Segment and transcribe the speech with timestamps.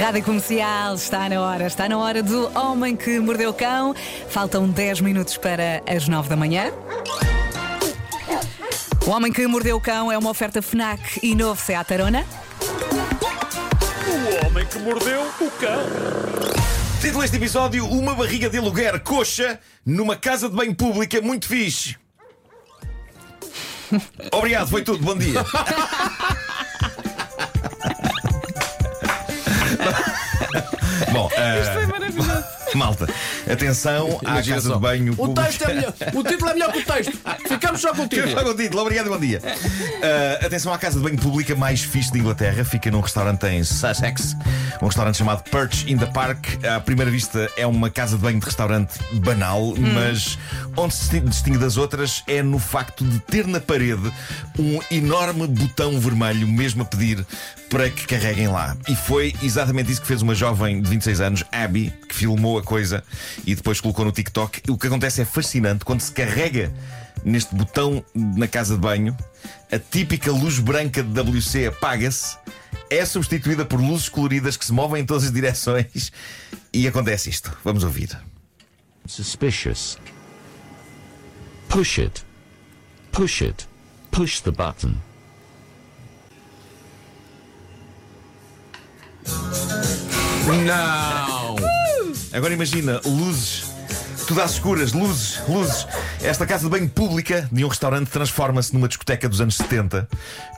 [0.00, 3.94] Rádio Comercial está na hora, está na hora do Homem que Mordeu o Cão.
[4.28, 6.70] Faltam 10 minutos para as 9 da manhã.
[9.04, 12.24] O Homem que Mordeu o Cão é uma oferta FNAC e novo Seat Arona.
[14.08, 15.82] O homem que mordeu o cão.
[17.00, 21.96] Título deste episódio: Uma barriga de aluguer coxa numa casa de banho pública muito fixe.
[24.32, 25.04] Obrigado, foi tudo.
[25.04, 25.44] Bom dia.
[31.12, 32.27] Bom, eh, maravilhoso.
[32.76, 33.06] Malta,
[33.50, 34.74] atenção à Imagina casa só.
[34.74, 35.42] de banho O pública.
[35.46, 35.94] texto é melhor.
[36.14, 37.12] O título é melhor que o texto.
[37.48, 38.32] Ficamos só com o título.
[38.32, 38.82] só com o título.
[38.82, 39.40] Obrigado e bom dia.
[39.42, 42.64] Uh, atenção à casa de banho pública mais fixe de Inglaterra.
[42.64, 44.36] Fica num restaurante em Sussex.
[44.82, 46.46] Um restaurante chamado Perch in the Park.
[46.64, 50.38] À primeira vista é uma casa de banho de restaurante banal, mas
[50.76, 54.12] onde se distingue das outras é no facto de ter na parede
[54.58, 57.24] um enorme botão vermelho, mesmo a pedir
[57.70, 58.76] para que carreguem lá.
[58.88, 62.62] E foi exatamente isso que fez uma jovem de 26 anos, Abby, que filmou a
[62.62, 63.02] coisa
[63.46, 64.62] e depois colocou no TikTok.
[64.70, 66.72] O que acontece é fascinante quando se carrega
[67.24, 69.16] neste botão na casa de banho,
[69.70, 72.36] a típica luz branca de WC apaga-se,
[72.90, 76.12] é substituída por luzes coloridas que se movem em todas as direções
[76.72, 77.56] e acontece isto.
[77.64, 78.16] Vamos ouvir.
[79.06, 79.98] Suspicious.
[81.68, 82.24] Push it.
[83.12, 83.68] Push it.
[84.10, 84.96] Push the button.
[90.66, 91.37] Não.
[92.32, 93.77] Agora imagina, luzes.
[94.28, 95.86] Tudo às escuras, luzes, luzes.
[96.22, 100.06] Esta casa de banho pública de um restaurante transforma-se numa discoteca dos anos 70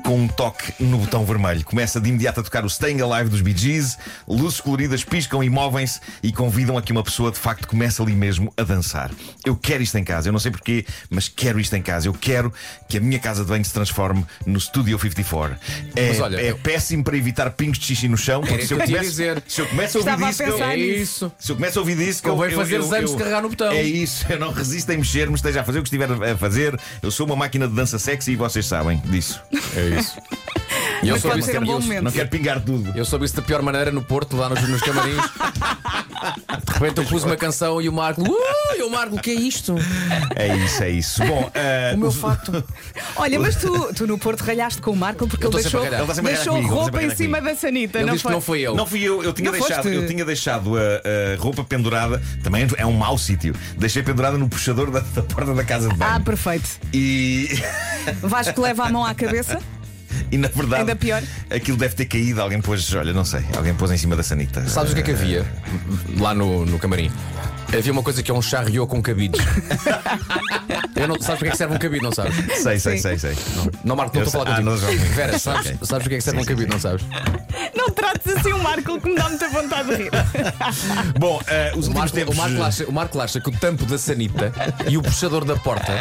[0.04, 1.64] com um toque no botão vermelho.
[1.64, 3.96] Começa de imediato a tocar o Staying Alive dos Bee Gees,
[4.26, 8.12] luzes coloridas piscam e movem-se e convidam a que uma pessoa de facto comece ali
[8.12, 9.12] mesmo a dançar.
[9.46, 12.08] Eu quero isto em casa, eu não sei porquê, mas quero isto em casa.
[12.08, 12.52] Eu quero
[12.88, 15.56] que a minha casa de banho se transforme no Studio 54.
[15.94, 18.66] É, Mas olha, é eu- péssimo para evitar pingos de xixi no chão, porque Era
[18.66, 19.42] se eu, isso começo, dizer.
[19.46, 21.32] se eu começo a ouvir Estava a isso, eu- É isso.
[21.38, 21.90] se eu começo a ouvir
[22.22, 23.59] Convém eu- fazer eu- anos eu- de carregar no botão.
[23.66, 26.78] É isso, eu não resisto em mexer-me, esteja a fazer o que estiver a fazer.
[27.02, 29.40] Eu sou uma máquina de dança sexy e vocês sabem disso.
[29.76, 30.16] É isso.
[31.02, 32.04] E eu soube isso um bom momento.
[32.04, 32.92] Não quero pingar tudo.
[32.96, 35.22] Eu soube isso da pior maneira no Porto, lá nos, nos camarins.
[36.66, 38.22] De repente eu pus uma canção e o Marco.
[38.22, 39.74] Ui, o Marco, o que é isto?
[40.34, 41.24] É isso, é isso.
[41.24, 42.62] Bom, eh, O meu fato.
[43.16, 45.84] Olha, mas tu, tu no Porto ralhaste com o Marco porque ele deixou.
[45.84, 47.98] Ele a deixou comigo, ele roupa em cima da sanita.
[47.98, 48.32] Ele não foi?
[48.32, 48.74] não foi eu.
[48.74, 49.96] Não fui eu, eu tinha Não deixado, foste?
[49.96, 53.54] eu tinha deixado a, a roupa pendurada, também é um mau sítio.
[53.76, 56.14] Deixei pendurada no puxador da, da porta da casa de banho.
[56.14, 56.68] Ah, perfeito.
[56.92, 57.48] E,
[58.20, 59.58] Vasco leva a mão à cabeça.
[60.30, 61.22] e na verdade, Ainda pior.
[61.50, 62.40] aquilo deve ter caído.
[62.40, 64.66] Alguém pôs, olha, não sei, alguém pôs em cima da sanita.
[64.68, 65.44] Sabes o que é que havia
[66.18, 67.10] lá no, no camarim?
[67.76, 69.40] Havia uma coisa que é um charriot com cabides.
[70.96, 72.34] Eu não, sabes para que é que serve um cabide, não sabes?
[72.62, 73.16] Sei, sei, Sim.
[73.16, 73.36] sei, sei.
[73.84, 74.70] Não, Marco, não Eu estou a falar sei- ah, contigo.
[74.70, 75.14] não, já ouvi.
[75.14, 75.78] Vera, sabes, Ok.
[75.84, 77.04] sabes o que é que serve um cabide, não sabes?
[77.74, 80.10] Não trates assim o Marco que me dá muita vontade de rir.
[81.18, 82.34] Bom, eh, os O últimos Marco, tempos.
[82.34, 84.52] o, Marco acha, o Marco acha que o tampo da sanita
[84.88, 85.92] e o puxador da porta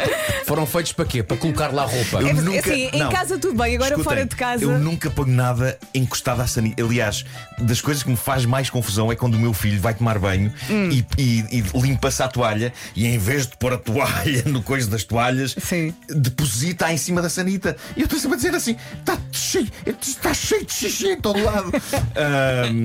[0.46, 1.22] foram feitos para quê?
[1.22, 2.20] Para colocar lá roupa.
[2.20, 3.10] Eu É, nunca- assim, em não.
[3.10, 4.64] casa tudo bem, agora Escutem, fora de casa.
[4.64, 6.82] Eu nunca ponho nada encostado à sanita.
[6.82, 7.24] Aliás,
[7.58, 10.52] das coisas que me faz mais confusão é quando o meu filho vai tomar banho
[10.68, 10.90] Hum.
[10.90, 14.88] e, e- e limpa-se a toalha e em vez de pôr a toalha no coisa
[14.88, 15.94] das toalhas, Sim.
[16.08, 17.76] deposita em cima da sanita.
[17.96, 19.68] E eu estou sempre a dizer assim: está cheio,
[20.00, 21.70] está cheio de xixi em todo lado.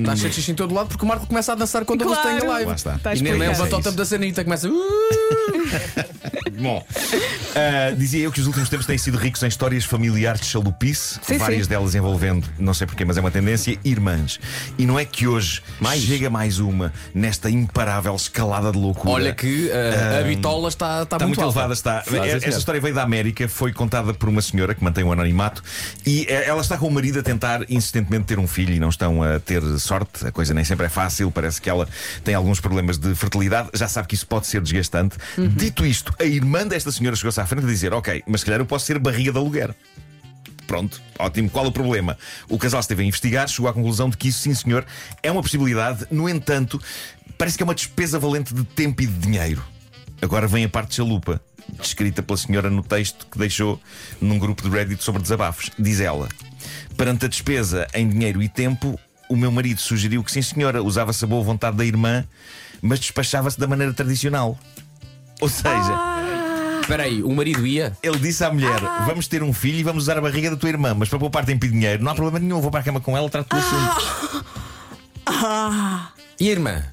[0.06, 2.28] Está cheio de xixi em todo lado porque o Marco começa a dançar quando Claro.
[2.28, 2.68] ele está em live.
[2.68, 2.94] Lá está.
[2.96, 4.68] Está E nem É o tampo da sanita, começa.
[4.68, 4.76] "Uh".
[6.60, 6.84] Bom,
[7.54, 11.18] ah, dizia eu que os últimos tempos têm sido ricos em histórias familiares de chalupice,
[11.22, 11.68] Sim, várias sim.
[11.70, 14.40] delas envolvendo, não sei porquê, mas é uma tendência, irmãs.
[14.78, 15.62] E não é que hoje
[15.98, 19.10] chega mais uma nesta imparável escalada de loucura.
[19.10, 22.00] Olha que uh, a bitola está, está, Está muito, elevada, está.
[22.00, 25.12] Está, sim, Esta história veio da América, foi contada por uma senhora que mantém o
[25.12, 25.62] anonimato
[26.04, 28.88] e eh, ela está com o marido a tentar insistentemente ter um filho e não
[28.88, 30.26] estão a ter sorte.
[30.26, 31.88] A coisa nem sempre é fácil, parece que ela
[32.24, 33.70] tem alguns problemas de fertilidade.
[33.74, 35.16] Já sabe que isso pode ser desgastante.
[35.56, 38.60] Dito isto, a irmã desta senhora chegou-se à frente a dizer: Ok, mas se calhar
[38.60, 39.74] eu posso ser barriga de aluguer.
[40.66, 41.48] Pronto, ótimo.
[41.48, 42.18] Qual o problema?
[42.48, 44.84] O casal esteve a investigar, chegou à conclusão de que isso, sim senhor,
[45.22, 46.06] é uma possibilidade.
[46.10, 46.80] No entanto,
[47.36, 49.62] parece que é uma despesa valente de tempo e de dinheiro.
[50.20, 51.40] Agora vem a parte de chalupa,
[51.80, 53.80] descrita pela senhora no texto que deixou
[54.20, 55.70] num grupo de Reddit sobre desabafos.
[55.78, 56.28] Diz ela:
[56.96, 58.98] Perante a despesa em dinheiro e tempo,
[59.28, 62.24] o meu marido sugeriu que, sim senhora, usava-se a boa vontade da irmã,
[62.80, 64.58] mas despachava-se da maneira tradicional.
[65.40, 66.16] Ou seja.
[66.80, 67.96] Espera aí, o marido ia?
[68.02, 70.68] Ele disse à mulher: Vamos ter um filho e vamos usar a barriga da tua
[70.68, 73.00] irmã, mas para poupar tempo e dinheiro, não há problema nenhum, vou para a cama
[73.00, 74.46] com ela, trato do assunto.
[76.38, 76.84] E a irmã?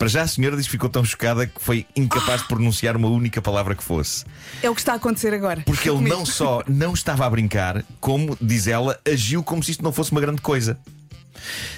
[0.00, 3.08] Para já a senhora diz que ficou tão chocada que foi incapaz de pronunciar uma
[3.08, 4.24] única palavra que fosse.
[4.62, 5.60] É o que está a acontecer agora.
[5.66, 9.84] Porque ele não só não estava a brincar, como, diz ela, agiu como se isto
[9.84, 10.78] não fosse uma grande coisa.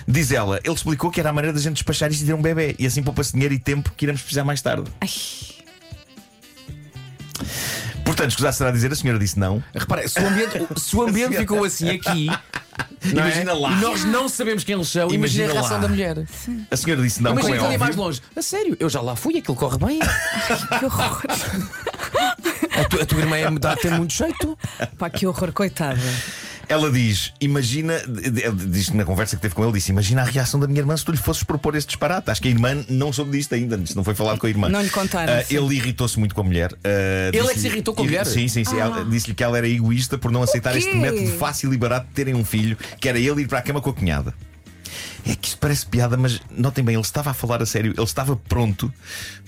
[0.07, 2.41] Diz ela, ele explicou que era a maneira da gente despachar isto e ter um
[2.41, 2.77] bebê.
[2.79, 4.89] E assim poupa-se dinheiro e tempo que iremos precisar mais tarde.
[5.01, 5.09] Ai,
[8.05, 9.61] Portanto, escusar será dizer, a senhora disse não.
[9.75, 12.29] Repara, se o ambiente, se o ambiente ficou assim aqui.
[13.13, 13.27] Não é?
[13.27, 13.73] Imagina lá.
[13.73, 15.13] E nós não sabemos quem eles são.
[15.13, 15.83] Imagina, Imagina a reação lá.
[15.83, 16.25] da mulher.
[16.71, 18.05] A senhora disse não, Imagina como é ali mais óbvio.
[18.05, 18.21] longe.
[18.37, 19.99] A sério, eu já lá fui, aquilo corre bem.
[20.79, 21.23] que horror.
[22.75, 24.59] A, tu- a tua irmã é, dá, tem muito jeito.
[24.99, 26.01] Pá, que horror, coitada.
[26.73, 27.95] Ela diz: Imagina,
[28.69, 31.05] diz na conversa que teve com ele, disse: Imagina a reação da minha irmã se
[31.05, 32.31] tu lhe fosses propor este disparate.
[32.31, 34.71] Acho que a irmã não soube disto ainda, isto não foi falado com a irmã.
[34.71, 35.55] Não lhe contaram, Ah, sim.
[35.57, 36.73] ele irritou-se muito com a mulher.
[36.83, 38.25] Ah, Ele é que se irritou com a mulher?
[38.27, 38.79] Sim, sim, sim.
[38.79, 42.15] Ela- Disse-lhe que ela era egoísta por não aceitar este método fácil e barato de
[42.15, 44.33] terem um filho, que era ele ir para a cama com a cunhada.
[45.27, 48.03] É que isto parece piada, mas notem bem, ele estava a falar a sério, ele
[48.05, 48.93] estava pronto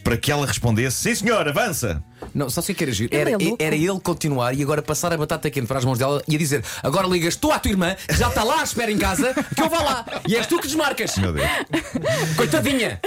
[0.03, 2.03] para que ela respondesse: Sim, senhor, avança.
[2.35, 3.13] Não, só sei que era giro.
[3.15, 3.63] Ele Era, é louco.
[3.63, 6.39] era ele continuar e agora passar a batata quente para as mãos dela e a
[6.39, 9.35] dizer: Agora ligas tu à tua irmã, que já está lá à espera em casa,
[9.55, 10.07] que eu vá lá.
[10.27, 11.17] E és tu que desmarcas.
[11.19, 11.47] Meu Deus.
[12.37, 13.01] Coitadinha.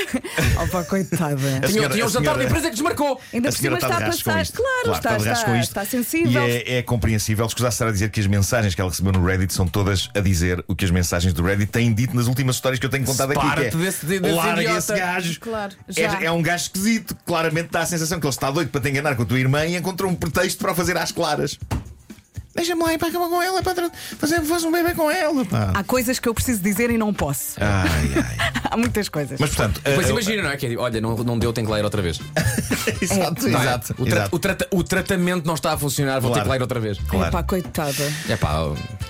[0.63, 1.33] Opa, coitada.
[1.35, 3.19] A Tinha, senhora- tinha a o jantar senhora- da empresa que desmarcou.
[3.33, 4.41] Ainda a por cima senhora está está a passar.
[4.41, 4.57] isto.
[4.61, 5.69] Claro, está, de rascos está, com isto.
[5.69, 6.47] está sensível.
[6.47, 7.45] E é, é compreensível.
[7.45, 10.63] Escusar será dizer que as mensagens que ela recebeu no Reddit são todas a dizer
[10.67, 13.31] o que as mensagens do Reddit têm dito nas últimas histórias que eu tenho contado
[13.31, 13.39] aqui.
[13.55, 15.39] Que é, desse- desse Larga idiota." esse gajo.
[15.39, 16.21] Claro, É, já.
[16.23, 17.15] é um gajo esquisito.
[17.25, 19.65] Claramente dá a sensação que ele está doido para te enganar com a tua irmã
[19.65, 21.57] e encontrou um pretexto para o fazer às claras.
[22.57, 23.89] Deixa-me lá ir para a cama com ela para
[24.19, 25.45] fazer, fazer um bebê com ela.
[25.45, 25.71] Pá.
[25.75, 27.54] Há coisas que eu preciso dizer e não posso.
[27.62, 28.51] Ai, ai.
[28.69, 29.39] Há muitas coisas.
[29.39, 29.80] Mas portanto.
[29.83, 30.57] Pois a- imagina, não é?
[30.57, 32.19] Que é, olha, não, não deu, tem que lá ir outra vez.
[33.01, 33.62] exato, Não é?
[33.63, 33.95] exato.
[33.98, 34.36] O, tra- exato.
[34.36, 36.44] o trata- o tratamento não está a funcionar, vou ter Claro.
[36.45, 36.98] que lá ir outra vez.
[37.07, 37.27] Claro.
[37.30, 38.13] Epá, coitada.
[38.27, 38.50] É pá,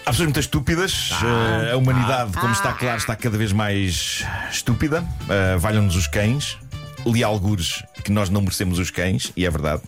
[0.06, 1.10] Há pessoas muito estúpidas.
[1.14, 1.70] Ah.
[1.72, 5.02] Uh, a humanidade, como está claro, está cada vez mais estúpida.
[5.24, 6.58] Uh, Valham-nos os cães.
[7.12, 9.82] Li algures que nós não merecemos os cães, e é verdade.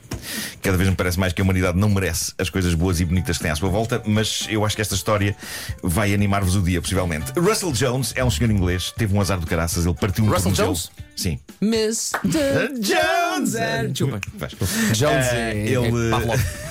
[0.62, 3.38] Cada vez me parece mais que a humanidade não merece as coisas boas e bonitas
[3.38, 5.36] que tem à sua volta, mas eu acho que esta história
[5.84, 7.32] vai animar-vos o dia, possivelmente.
[7.38, 10.52] Russell Jones é um senhor inglês, teve um azar do caraças, ele partiu um Russell.
[10.52, 10.92] Jones?
[11.16, 11.40] Sim.
[11.60, 13.54] Miss Jones!
[14.94, 16.69] Jones é, ele-.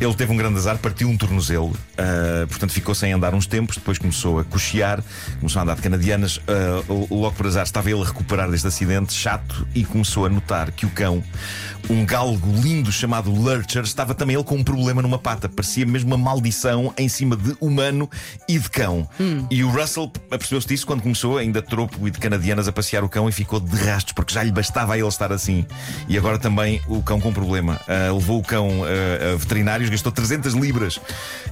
[0.00, 3.76] Ele teve um grande azar, partiu um tornozelo, ah, portanto ficou sem andar uns tempos,
[3.76, 5.02] depois começou a cochear,
[5.38, 6.40] começou a andar de canadianas.
[6.48, 10.70] ah, logo por azar estava ele a recuperar deste acidente chato e começou a notar
[10.72, 11.22] que o cão,
[11.88, 15.48] um galgo lindo chamado Lurcher, estava também ele com um problema numa pata.
[15.48, 18.10] Parecia mesmo uma maldição em cima de humano
[18.48, 19.08] e de cão.
[19.50, 23.08] E o Russell apercebeu-se disso quando começou, ainda tropo e de canadianas, a passear o
[23.08, 25.64] cão e ficou de rastos, porque já lhe bastava a ele estar assim.
[26.08, 27.80] E agora também o cão com problema.
[27.86, 31.00] Ah, levou o cão ah, a veterinários, gastou 300 libras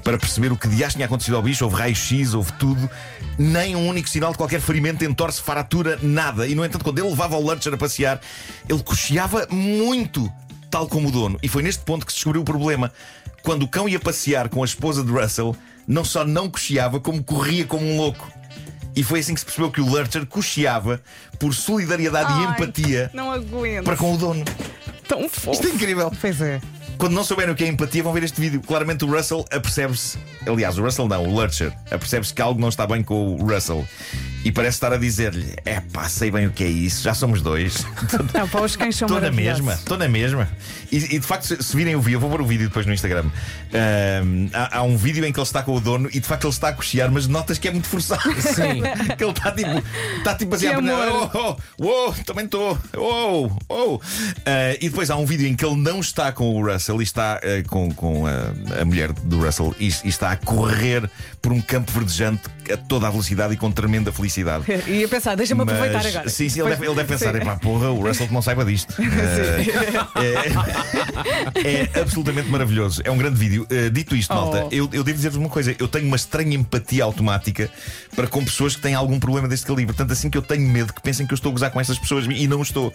[0.02, 1.64] para perceber o que dias tinha acontecido ao bicho.
[1.64, 2.88] Houve raio-x, houve tudo.
[3.38, 6.46] Nem um único sinal de qualquer ferimento, entorse, fratura, nada.
[6.46, 8.20] E no entanto, quando ele levava o Lurcher a passear,
[8.68, 10.32] ele cocheava muito,
[10.70, 11.38] tal como o dono.
[11.42, 12.92] E foi neste ponto que se descobriu o problema.
[13.42, 15.54] Quando o cão ia passear com a esposa de Russell,
[15.86, 18.30] não só não cocheava, como corria como um louco.
[18.96, 21.00] E foi assim que se percebeu que o Lurcher cocheava
[21.38, 23.84] por solidariedade e Ai, empatia Não aguento.
[23.84, 24.44] para com o dono.
[25.08, 25.50] Tão fofo.
[25.52, 26.12] Isto é incrível.
[26.20, 26.60] Pois é.
[26.98, 28.60] Quando não souberem o que é empatia, vão ver este vídeo.
[28.60, 30.18] Claramente o Russell apercebe-se.
[30.46, 31.72] Aliás, o Russell não, o Lurcher.
[31.90, 33.86] Apercebe-se que algo não está bem com o Russell.
[34.44, 37.40] E parece estar a dizer-lhe: É pá, sei bem o que é isso, já somos
[37.40, 37.86] dois.
[38.34, 40.48] Não, pá, os cães são Estou na mesma, estou na mesma.
[40.92, 42.92] E, e, de facto, se, virem o vídeo, eu vou pôr o vídeo depois no
[42.92, 43.24] Instagram.
[43.72, 46.44] Ahm, há, há um vídeo em que ele está com o dono e de facto
[46.44, 48.22] ele está a cochear, mas notas que é muito forçado.
[48.34, 48.82] Sim.
[49.16, 49.82] que ele está tipo,
[50.18, 51.30] está tipo assim Que a amor.
[51.32, 52.78] oh, oh, oh, também estou.
[52.98, 54.00] Oh, oh.
[54.44, 57.02] Ah, e depois há um vídeo em que ele não está com o Russell e
[57.02, 61.08] está ah, com, com a, a mulher do Russell e, e está a correr
[61.40, 64.64] por um campo verdejante a toda a velocidade e com tremenda felicidade.
[64.86, 66.28] E ia pensar, deixa-me aproveitar agora.
[66.28, 67.34] Sim, sim, ele deve, ele deve pensar.
[67.34, 68.94] "Epá, porra, o Russell que não saiba disto.
[71.54, 73.00] É, é absolutamente maravilhoso.
[73.04, 73.66] É um grande vídeo.
[73.70, 74.68] Uh, dito isto, malta, Oh.
[74.70, 77.70] eu, eu devo dizer-vos uma coisa: eu tenho uma estranha empatia automática
[78.14, 79.94] para com pessoas que têm algum problema deste calibre.
[79.94, 81.98] Tanto assim que eu tenho medo que pensem que eu estou a gozar com essas
[81.98, 82.92] pessoas e não estou.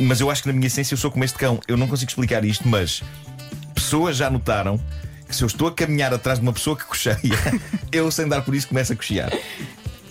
[0.00, 1.60] Mas eu acho que na minha essência eu sou como este cão.
[1.68, 3.02] Eu não consigo explicar isto, mas
[3.74, 4.80] pessoas já notaram
[5.28, 7.18] que se eu estou a caminhar atrás de uma pessoa que cocheia,
[7.92, 9.30] eu sem dar por isso começo a cochear.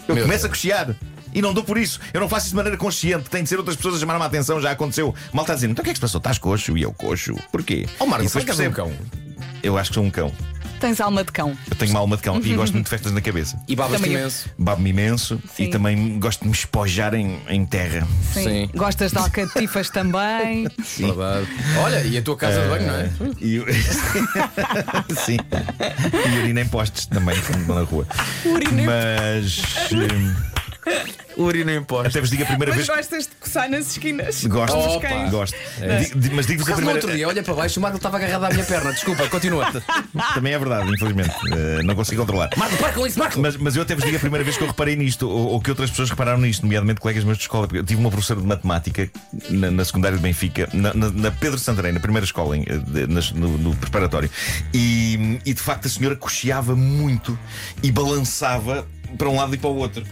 [0.08, 0.46] Eu Meu começo Deus.
[0.46, 0.96] a cochear.
[1.34, 2.00] E não dou por isso.
[2.14, 3.30] Eu não faço isso de maneira consciente.
[3.30, 4.60] Tem de ser outras pessoas a chamar-me a atenção.
[4.60, 5.14] Já aconteceu.
[5.32, 6.18] Mal está dizendo, então o que é que se passou?
[6.18, 6.76] Estás coxo?
[6.78, 7.36] E eu coxo.
[7.52, 7.88] Porquê?
[8.00, 8.76] Ó Marco, depois será que és um percebo.
[8.76, 9.08] cão?
[9.62, 10.32] Eu acho que sou um cão.
[10.80, 11.58] Tens alma de cão.
[11.70, 13.60] Eu tenho uma alma de cão e gosto muito de festas na cabeça.
[13.68, 14.20] E babas Também eu.
[14.22, 14.50] imenso.
[14.58, 15.64] Babo-me imenso Sim.
[15.64, 18.08] e também gosto de me espojar em, em terra.
[18.34, 18.44] Sim.
[18.44, 18.70] Sim.
[18.76, 20.68] Gostas de alcatifas também.
[20.98, 21.48] Verdade.
[21.80, 23.10] Olha, e a tua casa de banho, não é?
[23.42, 23.66] E eu-
[25.26, 25.38] Sim.
[26.34, 28.08] E urina em postes também, quando vou na rua.
[28.46, 29.62] Urina em Mas.
[29.92, 30.36] hum,
[31.38, 32.08] Urina em pós.
[32.08, 32.98] Até vos digo a primeira Mas vez.
[32.98, 34.44] gostas de coçar nas esquinas?
[34.46, 35.08] Gosto, Dos Opa.
[35.08, 35.32] cães.
[35.32, 35.56] gosto.
[35.56, 37.98] Di- di- Mas digo-vos a acaso, no primeira outro dia, olha para baixo, o Marco
[37.98, 38.92] estava agarrado à minha perna.
[38.92, 39.72] Desculpa, continua.
[40.34, 41.34] Também é verdade, infelizmente.
[41.54, 42.50] Eh, não consigo controlar.
[42.58, 43.40] Marco, para com isso, Marco!
[43.40, 45.62] Mas, mas eu até vos digo a primeira vez que eu reparei nisto, ou, ou
[45.62, 47.68] que outras pessoas repararam nisto, nomeadamente colegas meus de escola.
[47.68, 49.10] porque Eu tive uma professora de matemática
[49.50, 52.78] na, na secundária de Benfica, na, na- na Pedro Santarém, na primeira escola, em, eh,
[52.78, 54.30] de- nas- no, no preparatório.
[54.74, 57.38] E, e de facto a senhora cocheava muito
[57.82, 58.86] e balançava
[59.18, 60.04] para um lado e para o outro.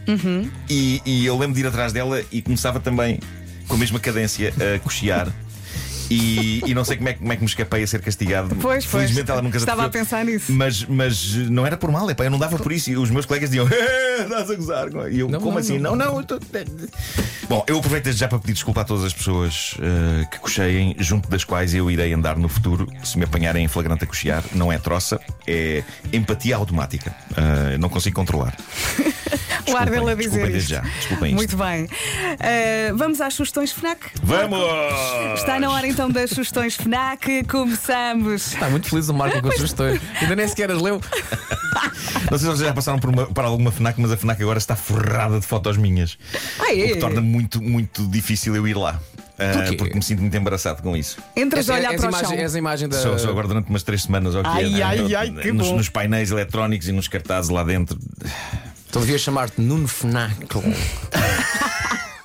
[0.70, 3.20] E, e eu lembro de ir atrás dela e começava também
[3.68, 5.32] com a mesma cadência a cochear.
[6.10, 8.56] E, e não sei como é, que- como é que me escapei a ser castigado.
[8.56, 9.04] Pois, pois.
[9.04, 10.52] Felizmente ela nunca Estava a pensar nisso.
[10.54, 12.90] Mas, mas não era por mal, epá, eu não dava por isso.
[12.90, 14.88] E os meus colegas diziam, "Eh, estás a gozar.
[15.12, 15.78] E eu, Não, como não, assim?
[15.80, 15.96] não.
[15.96, 16.18] Não, não.
[16.20, 16.40] eu tô-
[17.50, 20.96] Bom, eu aproveito desde já para pedir desculpa a todas as pessoas eh, que cocheiem,
[21.00, 24.44] junto das quais eu irei andar no futuro, se me apanharem em flagrante a cochear.
[24.54, 25.84] Não é troça, é
[26.14, 27.14] empatia automática.
[27.36, 28.56] Eh, não consigo controlar.
[29.70, 30.70] O ar dele a Desculpem, dizer desculpem isto.
[30.70, 30.80] já.
[30.82, 31.36] Desculpem isto.
[31.36, 31.90] Muito bem.
[32.40, 34.00] Ah, vamos às sugestões FNAC?
[34.24, 34.60] Vamos!
[35.38, 37.44] Está na hora então das sugestões FNAC.
[37.46, 38.54] Começamos.
[38.54, 40.00] Está muito feliz o Marco com as sugestões.
[40.22, 41.02] Ainda nem sequer as leu.
[42.30, 44.60] Não sei se vocês já passaram por, uma- por alguma FNAC, mas a FNAC agora
[44.60, 46.18] está forrada de fotos minhas.
[46.60, 46.86] Ah, é?
[46.86, 49.00] O que torna muito, muito difícil eu ir lá.
[49.54, 49.76] Porquê?
[49.78, 51.18] porque me sinto muito embaraçado com isso.
[51.36, 52.38] Entras a olhar para o imagem, chão.
[52.40, 53.00] és a imagem da.
[53.00, 54.84] Só, só agora durante umas três semanas ou o que Ai, é, né?
[54.84, 55.78] ai, No- ai, que nos, bom.
[55.78, 58.00] nos painéis eletrónicos e nos cartazes lá dentro.
[58.90, 60.62] Então devia chamar-te Nuno Fenacle.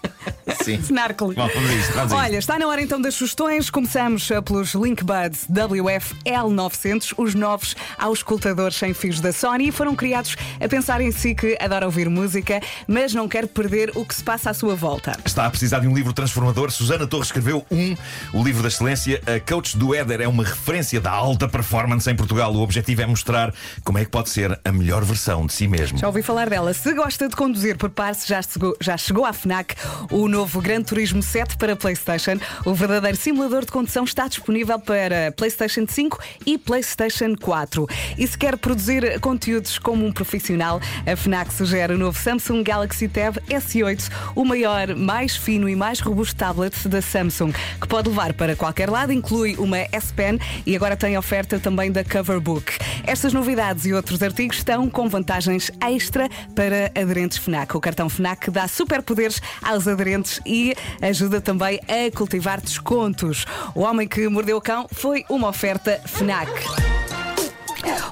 [0.64, 0.74] Sim.
[0.82, 1.34] Snarkle.
[1.34, 3.70] Bom, vamos a isto, vamos a Olha, está na hora então das sugestões.
[3.70, 9.70] Começamos eh, pelos Linkbuds WF L900, os novos auscultadores sem fios da Sony.
[9.70, 14.04] Foram criados a pensar em si que adora ouvir música, mas não quer perder o
[14.04, 15.12] que se passa à sua volta.
[15.24, 16.70] Está a precisar de um livro transformador.
[16.70, 17.96] Susana Torres escreveu um,
[18.32, 19.20] o livro da excelência.
[19.26, 22.52] A coach do Éder é uma referência da alta performance em Portugal.
[22.54, 23.52] O objetivo é mostrar
[23.84, 25.98] como é que pode ser a melhor versão de si mesmo.
[25.98, 26.72] Já ouvi falar dela.
[26.74, 29.74] Se gosta de conduzir, prepare-se, já chegou, já chegou à FNAC
[30.10, 32.38] o novo Gran Turismo 7 para PlayStation.
[32.66, 37.86] O verdadeiro simulador de condução está disponível para PlayStation 5 e PlayStation 4.
[38.18, 43.08] E se quer produzir conteúdos como um profissional, a FNAC sugere o novo Samsung Galaxy
[43.08, 48.34] Tab S8, o maior, mais fino e mais robusto tablet da Samsung, que pode levar
[48.34, 52.72] para qualquer lado, inclui uma S Pen e agora tem oferta também da Coverbook.
[53.04, 57.74] Estas novidades e outros artigos estão com vantagens extra para aderentes FNAC.
[57.74, 63.44] O cartão FNAC dá superpoderes aos aderentes e ajuda também a cultivar descontos.
[63.74, 66.50] O Homem que Mordeu o Cão foi uma oferta FNAC.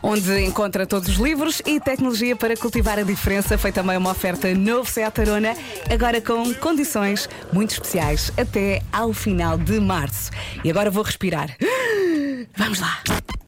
[0.03, 3.59] Onde encontra todos os livros e tecnologia para cultivar a diferença.
[3.59, 5.55] Foi também uma oferta novo Seat Arona,
[5.93, 10.31] agora com condições muito especiais até ao final de março.
[10.65, 11.57] E agora vou respirar.
[12.57, 13.20] Vamos lá.